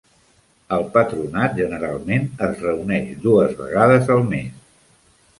El 0.77 0.85
patronat 0.93 1.51
generalment 1.59 2.25
es 2.47 2.63
reuneix 2.67 3.11
dues 3.27 3.53
vegades 3.59 4.09
al 4.15 4.25
mes. 4.33 4.49